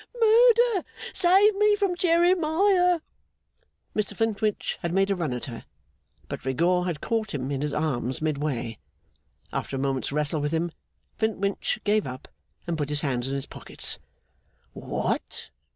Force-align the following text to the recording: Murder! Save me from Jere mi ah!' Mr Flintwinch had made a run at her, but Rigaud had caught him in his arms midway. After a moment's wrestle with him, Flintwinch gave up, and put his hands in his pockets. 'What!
Murder! 0.19 0.83
Save 1.13 1.55
me 1.57 1.75
from 1.75 1.95
Jere 1.95 2.33
mi 2.33 2.41
ah!' 2.43 3.01
Mr 3.95 4.15
Flintwinch 4.17 4.79
had 4.81 4.91
made 4.93 5.11
a 5.11 5.15
run 5.15 5.31
at 5.31 5.45
her, 5.45 5.63
but 6.27 6.43
Rigaud 6.43 6.85
had 6.85 7.01
caught 7.01 7.35
him 7.35 7.51
in 7.51 7.61
his 7.61 7.71
arms 7.71 8.19
midway. 8.19 8.79
After 9.53 9.75
a 9.75 9.79
moment's 9.79 10.11
wrestle 10.11 10.41
with 10.41 10.53
him, 10.53 10.71
Flintwinch 11.19 11.77
gave 11.83 12.07
up, 12.07 12.27
and 12.65 12.79
put 12.79 12.89
his 12.89 13.01
hands 13.01 13.29
in 13.29 13.35
his 13.35 13.45
pockets. 13.45 13.99
'What! 14.73 15.49